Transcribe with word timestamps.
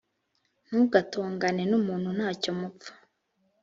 ntugatongane 0.65 1.63
n’umuntu 1.71 2.09
nta 2.17 2.29
cyo 2.41 2.51
mupfa 2.59 2.91